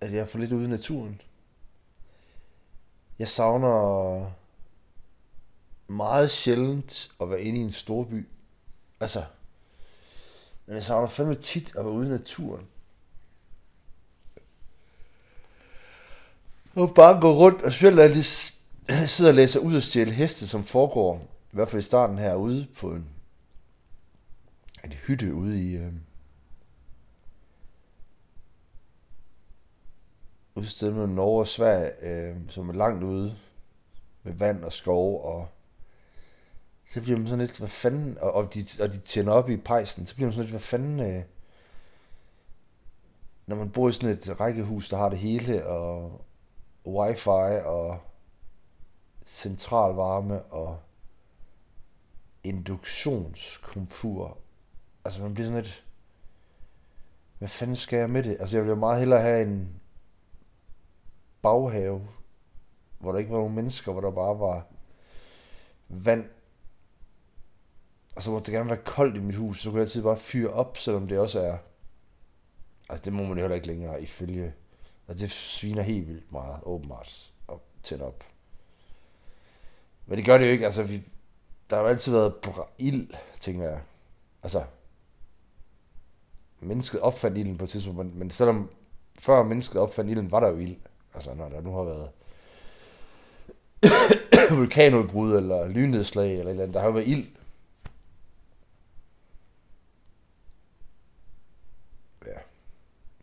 at 0.00 0.12
jeg 0.12 0.18
er 0.18 0.26
for 0.26 0.38
lidt 0.38 0.52
ude 0.52 0.64
i 0.64 0.68
naturen. 0.68 1.20
Jeg 3.18 3.28
savner 3.28 4.30
meget 5.86 6.30
sjældent 6.30 7.12
at 7.20 7.30
være 7.30 7.42
inde 7.42 7.60
i 7.60 7.62
en 7.62 7.72
storby. 7.72 8.28
Altså, 9.00 9.24
men 10.66 10.76
jeg 10.76 10.84
savner 10.84 11.08
fandme 11.08 11.34
tit 11.34 11.76
at 11.76 11.84
være 11.84 11.94
ude 11.94 12.06
i 12.06 12.10
naturen. 12.10 12.68
Og 16.74 16.94
bare 16.94 17.20
gå 17.20 17.32
rundt, 17.32 17.62
og 17.62 17.72
specielt 17.72 18.00
at 18.00 18.14
de 18.16 18.24
sidder 19.06 19.30
og 19.30 19.34
læser 19.34 19.60
ud 19.60 19.76
og 19.76 19.82
stjæle 19.82 20.12
heste, 20.12 20.48
som 20.48 20.64
foregår, 20.64 21.18
i 21.52 21.54
hvert 21.54 21.70
fald 21.70 21.82
i 21.82 21.84
starten 21.84 22.18
her, 22.18 22.34
ude 22.34 22.66
på 22.76 22.92
en, 22.92 23.06
en 24.84 24.92
hytte 24.92 25.34
ude 25.34 25.62
i, 25.62 25.76
øh, 25.76 25.92
ude 30.54 30.68
sted 30.68 30.90
mellem 30.90 31.12
Norge 31.12 31.40
og 31.40 31.48
Sverige, 31.48 31.90
øh, 32.02 32.36
som 32.48 32.68
er 32.68 32.72
langt 32.72 33.04
ude 33.04 33.36
med 34.22 34.32
vand 34.32 34.64
og 34.64 34.72
skov 34.72 35.24
og 35.24 35.48
så 36.92 37.00
bliver 37.00 37.18
man 37.18 37.26
sådan 37.26 37.46
lidt, 37.46 37.58
hvad 37.58 37.68
fanden, 37.68 38.18
og, 38.20 38.32
og, 38.32 38.54
de, 38.54 38.64
og 38.80 38.92
de 38.92 38.98
tænder 38.98 39.32
op 39.32 39.50
i 39.50 39.56
pejsen, 39.56 40.06
så 40.06 40.14
bliver 40.14 40.26
man 40.26 40.32
sådan 40.32 40.44
lidt, 40.44 40.52
hvad 40.52 40.60
fanden, 40.60 41.00
øh, 41.00 41.22
når 43.46 43.56
man 43.56 43.70
bor 43.70 43.88
i 43.88 43.92
sådan 43.92 44.10
et 44.10 44.40
rækkehus, 44.40 44.88
der 44.88 44.96
har 44.96 45.08
det 45.08 45.18
hele, 45.18 45.66
og 45.66 46.24
wifi, 46.86 47.60
og 47.64 47.98
centralvarme, 49.26 50.42
og 50.42 50.78
induktionskomfur. 52.44 54.38
Altså 55.04 55.22
man 55.22 55.34
bliver 55.34 55.46
sådan 55.46 55.62
lidt, 55.62 55.86
hvad 57.38 57.48
fanden 57.48 57.76
skal 57.76 57.98
jeg 57.98 58.10
med 58.10 58.22
det? 58.22 58.36
Altså 58.40 58.56
jeg 58.56 58.64
vil 58.64 58.70
jo 58.70 58.76
meget 58.76 58.98
hellere 58.98 59.20
have 59.20 59.42
en 59.42 59.80
baghave, 61.42 62.08
hvor 62.98 63.12
der 63.12 63.18
ikke 63.18 63.30
var 63.30 63.38
nogen 63.38 63.54
mennesker, 63.54 63.92
hvor 63.92 64.00
der 64.00 64.10
bare 64.10 64.40
var 64.40 64.66
vand 65.88 66.24
og 68.16 68.22
så 68.22 68.30
måtte 68.30 68.46
det 68.46 68.58
gerne 68.58 68.70
være 68.70 68.84
koldt 68.84 69.16
i 69.16 69.20
mit 69.20 69.36
hus, 69.36 69.62
så 69.62 69.70
kunne 69.70 69.78
jeg 69.78 69.86
altid 69.86 70.02
bare 70.02 70.16
fyre 70.16 70.50
op, 70.50 70.78
selvom 70.78 71.08
det 71.08 71.18
også 71.18 71.40
er... 71.40 71.58
Altså 72.88 73.04
det 73.04 73.12
må 73.12 73.22
man 73.22 73.32
jo 73.32 73.40
heller 73.40 73.54
ikke 73.54 73.66
længere 73.66 74.02
ifølge... 74.02 74.54
Og 75.06 75.18
det 75.18 75.30
sviner 75.30 75.82
helt 75.82 76.08
vildt 76.08 76.32
meget, 76.32 76.60
åbenbart, 76.62 77.32
og 77.46 77.62
tænde 77.82 78.04
op. 78.04 78.24
Men 80.06 80.18
det 80.18 80.26
gør 80.26 80.38
det 80.38 80.46
jo 80.46 80.50
ikke, 80.50 80.64
altså 80.64 80.82
vi, 80.82 81.02
der 81.70 81.76
har 81.76 81.82
jo 81.82 81.88
altid 81.88 82.12
været 82.12 82.34
ild, 82.78 83.08
tænker 83.40 83.64
jeg. 83.64 83.80
Altså, 84.42 84.64
mennesket 86.60 87.00
opfandt 87.00 87.38
ilden 87.38 87.58
på 87.58 87.64
et 87.64 87.70
tidspunkt, 87.70 87.98
men, 87.98 88.18
men 88.18 88.30
selvom 88.30 88.70
før 89.18 89.42
mennesket 89.42 89.80
opfandt 89.80 90.10
ilden, 90.10 90.30
var 90.30 90.40
der 90.40 90.48
jo 90.48 90.58
ild. 90.58 90.76
Altså 91.14 91.34
når 91.34 91.48
der 91.48 91.60
nu 91.60 91.72
har 91.72 91.82
været 91.82 92.10
vulkanudbrud 94.58 95.36
eller 95.36 95.68
lynnedslag 95.68 96.30
eller 96.30 96.44
et 96.44 96.50
eller 96.50 96.62
andet, 96.62 96.74
der 96.74 96.80
har 96.80 96.86
jo 96.86 96.92
været 96.92 97.08
ild 97.08 97.26
Ja, 102.26 102.38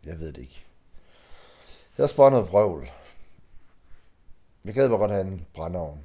Jeg 0.04 0.18
ved 0.18 0.32
det 0.32 0.38
ikke. 0.38 0.64
Det 1.92 1.98
er 1.98 2.02
også 2.02 2.16
bare 2.16 2.30
noget 2.30 2.48
vrøvl. 2.48 2.90
Jeg 4.64 4.74
gad 4.74 4.88
bare 4.88 4.98
godt 4.98 5.10
have 5.10 5.26
en 5.26 5.46
brændeovn, 5.54 6.04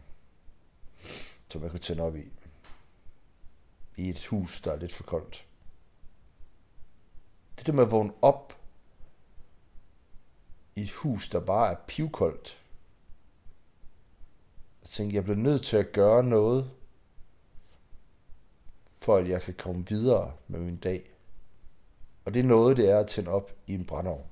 som 1.51 1.63
jeg 1.63 1.71
kunne 1.71 1.79
tænde 1.79 2.03
op 2.03 2.15
i. 2.15 2.31
I 3.97 4.09
et 4.09 4.25
hus, 4.25 4.61
der 4.61 4.71
er 4.71 4.75
lidt 4.75 4.93
for 4.93 5.03
koldt. 5.03 5.45
Det 7.57 7.67
der 7.67 7.73
med 7.73 7.83
at 7.83 7.91
vågne 7.91 8.13
op 8.21 8.53
i 10.75 10.81
et 10.81 10.91
hus, 10.91 11.29
der 11.29 11.39
bare 11.39 11.71
er 11.71 11.77
pivkoldt. 11.87 12.61
Jeg 14.81 14.89
tænkte, 14.89 15.15
jeg 15.15 15.23
bliver 15.23 15.37
nødt 15.37 15.63
til 15.65 15.77
at 15.77 15.91
gøre 15.91 16.23
noget, 16.23 16.71
for 18.97 19.17
at 19.17 19.29
jeg 19.29 19.41
kan 19.41 19.53
komme 19.53 19.87
videre 19.87 20.33
med 20.47 20.59
min 20.59 20.77
dag. 20.77 21.09
Og 22.25 22.33
det 22.33 22.39
er 22.39 22.43
noget, 22.43 22.77
det 22.77 22.89
er 22.89 22.99
at 22.99 23.07
tænde 23.07 23.31
op 23.31 23.51
i 23.67 23.73
en 23.73 23.85
brændeovn. 23.85 24.25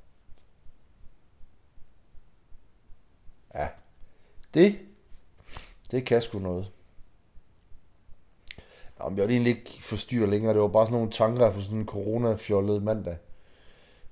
Ja. 3.54 3.68
Det, 4.54 4.80
Det 5.92 6.06
kan 6.06 6.22
sgu 6.22 6.40
noget. 6.40 6.72
Jamen, 9.00 9.18
jeg 9.18 9.28
vil 9.28 9.34
egentlig 9.34 9.58
ikke 9.58 9.84
forstyrre 9.84 10.30
længere. 10.30 10.54
Det 10.54 10.62
var 10.62 10.68
bare 10.68 10.86
sådan 10.86 10.94
nogle 10.94 11.12
tanker 11.12 11.52
på 11.52 11.62
sådan 11.62 11.78
en 11.78 11.86
corona-fjollet 11.86 12.84
mandag. 12.84 13.18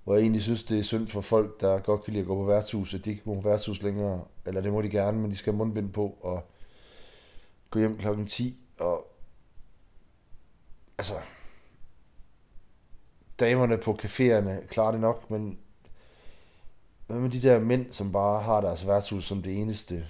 Hvor 0.04 0.14
jeg 0.14 0.22
egentlig 0.22 0.44
synes, 0.44 0.64
det 0.64 0.80
er 0.80 0.84
synd 0.84 1.08
for 1.08 1.22
folk, 1.22 1.62
der 1.62 1.80
godt 1.80 2.04
kan 2.04 2.14
lide 2.14 2.22
at 2.22 2.28
gå 2.28 2.36
på 2.36 2.44
værtshus, 2.44 2.94
at 2.94 3.06
de 3.06 3.10
ikke 3.10 3.22
må 3.26 3.36
på 3.36 3.50
værtshus 3.50 3.82
længere. 3.82 4.24
Eller 4.46 4.62
det 4.62 4.72
må 4.72 4.82
de 4.82 4.90
gerne, 4.90 5.20
men 5.20 5.32
de 5.32 5.36
skal 5.38 5.54
have 5.54 5.58
mundbind 5.58 5.94
på 5.94 6.18
og 6.22 6.44
gå 7.70 7.80
hjem 7.80 7.98
klokken 7.98 8.28
10. 8.28 8.60
Og 8.80 9.08
altså, 10.98 11.14
damerne 13.40 13.78
på 13.78 13.98
caféerne 14.02 14.68
klarer 14.68 14.92
det 14.92 15.02
nok, 15.02 15.30
men 15.30 15.60
hvad 17.12 17.22
med 17.22 17.30
de 17.30 17.42
der 17.42 17.60
mænd, 17.60 17.94
som 17.94 18.12
bare 18.12 18.42
har 18.42 18.62
deres 18.62 18.88
værtshus 18.88 19.28
som 19.28 19.42
det 19.42 19.62
eneste? 19.62 20.08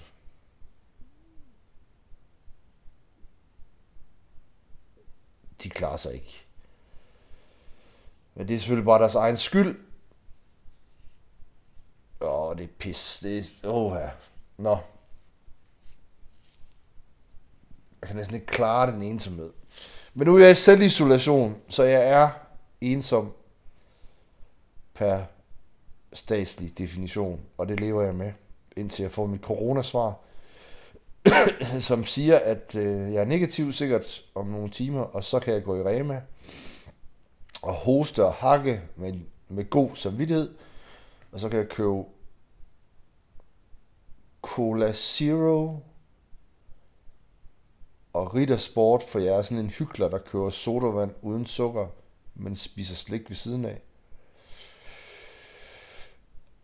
De 5.64 5.70
klarer 5.70 5.98
sig 5.98 6.14
ikke. 6.14 6.42
Men 8.36 8.48
det 8.48 8.56
er 8.56 8.60
selvfølgelig 8.60 8.86
bare 8.86 9.00
deres 9.00 9.16
egen 9.16 9.38
skyld. 9.38 9.80
Åh, 12.22 12.58
det 12.58 12.64
er 12.64 12.68
pis. 12.80 13.20
Det 13.24 13.38
er... 13.38 13.70
Åh, 13.70 13.98
ja. 14.00 14.10
Nå. 14.58 14.78
Jeg 18.02 18.08
kan 18.08 18.16
næsten 18.16 18.36
ikke 18.36 18.48
klare 18.48 18.92
den 18.92 19.02
ensomhed. 19.02 19.54
Men 20.14 20.28
nu 20.28 20.36
er 20.36 20.40
jeg 20.40 20.52
i 20.52 20.56
selvisolation, 20.56 21.62
så 21.70 21.84
jeg 21.84 22.10
er 22.10 22.30
ensom 22.82 23.34
per 24.94 25.26
statslig 26.14 26.78
definition, 26.78 27.40
og 27.58 27.70
det 27.70 27.80
lever 27.80 28.02
jeg 28.02 28.16
med, 28.16 28.32
indtil 28.76 29.04
jeg 29.04 29.12
får 29.12 29.26
mit 29.26 29.42
coronasvar, 29.42 30.20
som 31.80 32.06
siger, 32.06 32.40
at 32.40 32.76
øh, 32.76 33.14
jeg 33.14 33.22
er 33.22 33.26
negativ 33.26 33.74
sikkert 33.74 34.26
om 34.36 34.48
nogle 34.48 34.70
timer, 34.70 35.02
og 35.02 35.24
så 35.24 35.40
kan 35.40 35.54
jeg 35.54 35.64
gå 35.64 35.76
i 35.76 35.84
Rema 35.84 36.22
og 37.62 37.74
hoste 37.74 38.26
og 38.26 38.34
hakke 38.34 38.82
med, 38.96 39.14
med 39.50 39.70
god 39.70 39.96
samvittighed, 39.96 40.54
og 41.32 41.40
så 41.40 41.50
kan 41.50 41.60
jeg 41.60 41.70
købe 41.70 42.04
Cola 44.42 44.94
Zero 44.94 45.80
og 48.14 48.36
Ritter 48.36 48.58
Sport, 48.58 49.04
for 49.04 49.20
jeg 49.20 49.38
er 49.38 49.42
sådan 49.42 49.64
en 49.64 49.70
hyggelig, 49.70 50.12
der 50.12 50.18
kører 50.18 50.50
sodavand 50.50 51.12
uden 51.22 51.46
sukker, 51.46 51.88
men 52.36 52.56
spiser 52.56 52.96
slik 52.96 53.30
ved 53.30 53.36
siden 53.36 53.66
af. 53.66 53.82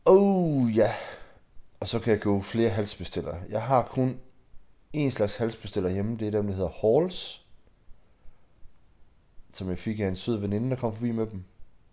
Oh 0.07 0.77
ja. 0.77 0.95
Og 1.79 1.87
så 1.87 1.99
kan 1.99 2.11
jeg 2.13 2.21
gå 2.21 2.41
flere 2.41 2.69
halsbestiller. 2.69 3.37
Jeg 3.49 3.63
har 3.63 3.83
kun 3.83 4.19
en 4.93 5.11
slags 5.11 5.35
halsbestiller 5.35 5.89
hjemme. 5.89 6.17
Det 6.17 6.27
er 6.27 6.31
dem, 6.31 6.47
der 6.47 6.53
hedder 6.53 6.99
Halls. 6.99 7.45
Som 9.53 9.69
jeg 9.69 9.79
fik 9.79 9.99
af 9.99 10.07
en 10.07 10.15
sød 10.15 10.37
veninde, 10.37 10.69
der 10.69 10.75
kom 10.75 10.93
forbi 10.93 11.11
med 11.11 11.27
dem. 11.27 11.43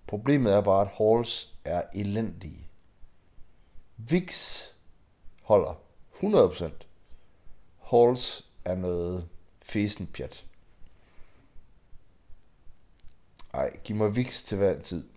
Problemet 0.06 0.52
er 0.52 0.60
bare, 0.60 0.82
at 0.82 0.92
Halls 0.98 1.54
er 1.64 1.82
elendige. 1.94 2.66
Vix 3.96 4.60
holder 5.42 5.80
100%. 6.22 6.70
Halls 7.90 8.46
er 8.64 8.74
noget 8.74 9.28
fesen 9.62 10.06
pjat. 10.06 10.44
Ej, 13.54 13.76
giv 13.84 13.96
mig 13.96 14.16
Vix 14.16 14.44
til 14.44 14.58
hver 14.58 14.82
tid. 14.82 15.08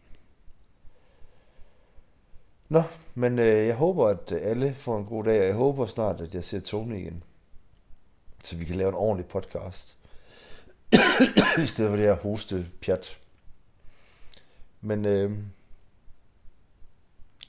Nå, 2.69 2.83
men 3.15 3.39
øh, 3.39 3.67
jeg 3.67 3.75
håber, 3.75 4.07
at 4.07 4.31
alle 4.31 4.75
får 4.75 4.97
en 4.97 5.05
god 5.05 5.23
dag, 5.23 5.39
og 5.39 5.45
jeg 5.45 5.55
håber 5.55 5.85
snart, 5.85 6.21
at 6.21 6.35
jeg 6.35 6.43
ser 6.43 6.59
Tony 6.59 6.97
igen. 6.97 7.23
Så 8.43 8.55
vi 8.55 8.65
kan 8.65 8.75
lave 8.75 8.89
en 8.89 8.95
ordentlig 8.95 9.25
podcast. 9.25 9.97
I 11.63 11.65
stedet 11.65 11.89
for 11.89 11.95
det 11.95 12.05
her 12.05 12.13
hoste 12.15 12.67
pjat. 12.81 13.19
Men 14.81 15.05
øh, 15.05 15.31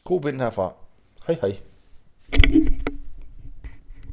god 0.05 0.23
vind 0.23 0.41
herfra. 0.41 0.73
Hej 1.27 1.37
hej. 1.41 2.68